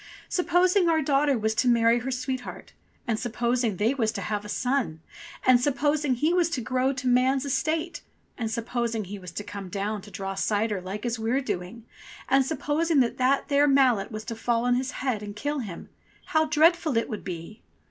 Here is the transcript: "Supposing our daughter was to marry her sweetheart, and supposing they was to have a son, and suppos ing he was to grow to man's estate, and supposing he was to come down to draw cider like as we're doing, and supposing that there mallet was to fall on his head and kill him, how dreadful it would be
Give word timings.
"Supposing 0.29 0.89
our 0.89 1.03
daughter 1.03 1.37
was 1.37 1.53
to 1.53 1.67
marry 1.67 1.99
her 1.99 2.09
sweetheart, 2.09 2.73
and 3.05 3.19
supposing 3.19 3.75
they 3.77 3.93
was 3.93 4.11
to 4.13 4.21
have 4.21 4.43
a 4.43 4.49
son, 4.49 4.99
and 5.45 5.59
suppos 5.59 6.03
ing 6.03 6.15
he 6.15 6.33
was 6.33 6.49
to 6.49 6.59
grow 6.61 6.91
to 6.91 7.07
man's 7.07 7.45
estate, 7.45 8.01
and 8.35 8.49
supposing 8.49 9.03
he 9.03 9.19
was 9.19 9.29
to 9.33 9.43
come 9.43 9.69
down 9.69 10.01
to 10.01 10.09
draw 10.09 10.33
cider 10.33 10.81
like 10.81 11.05
as 11.05 11.19
we're 11.19 11.39
doing, 11.39 11.85
and 12.27 12.43
supposing 12.47 12.99
that 13.01 13.47
there 13.47 13.67
mallet 13.67 14.11
was 14.11 14.25
to 14.25 14.35
fall 14.35 14.65
on 14.65 14.73
his 14.73 14.89
head 15.05 15.21
and 15.21 15.35
kill 15.35 15.59
him, 15.59 15.87
how 16.25 16.45
dreadful 16.45 16.97
it 16.97 17.07
would 17.07 17.23
be 17.23 17.61